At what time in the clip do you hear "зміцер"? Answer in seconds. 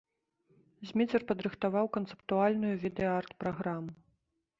0.91-1.21